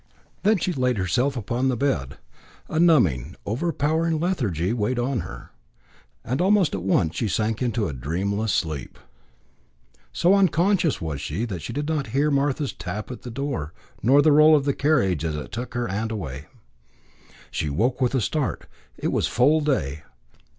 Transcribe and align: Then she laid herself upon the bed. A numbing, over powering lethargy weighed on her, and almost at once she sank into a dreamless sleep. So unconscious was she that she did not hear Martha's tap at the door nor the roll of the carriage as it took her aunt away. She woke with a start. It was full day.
Then 0.41 0.57
she 0.57 0.73
laid 0.73 0.97
herself 0.97 1.37
upon 1.37 1.67
the 1.67 1.77
bed. 1.77 2.17
A 2.67 2.79
numbing, 2.79 3.35
over 3.45 3.71
powering 3.71 4.19
lethargy 4.19 4.73
weighed 4.73 4.97
on 4.97 5.19
her, 5.19 5.51
and 6.25 6.41
almost 6.41 6.73
at 6.73 6.81
once 6.81 7.15
she 7.17 7.27
sank 7.27 7.61
into 7.61 7.87
a 7.87 7.93
dreamless 7.93 8.51
sleep. 8.51 8.97
So 10.11 10.33
unconscious 10.33 11.01
was 11.01 11.21
she 11.21 11.45
that 11.45 11.61
she 11.61 11.71
did 11.71 11.87
not 11.87 12.07
hear 12.17 12.31
Martha's 12.31 12.73
tap 12.73 13.11
at 13.11 13.21
the 13.21 13.29
door 13.29 13.73
nor 14.01 14.23
the 14.23 14.31
roll 14.31 14.55
of 14.55 14.65
the 14.65 14.73
carriage 14.73 15.23
as 15.23 15.35
it 15.35 15.51
took 15.51 15.75
her 15.75 15.87
aunt 15.87 16.11
away. 16.11 16.47
She 17.51 17.69
woke 17.69 18.01
with 18.01 18.15
a 18.15 18.21
start. 18.21 18.65
It 18.97 19.09
was 19.11 19.27
full 19.27 19.61
day. 19.61 20.01